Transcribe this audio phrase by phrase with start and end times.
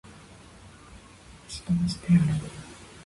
[1.47, 2.23] 消し飛ばしてやる!